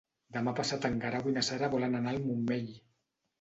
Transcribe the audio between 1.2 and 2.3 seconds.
i na Sara volen anar al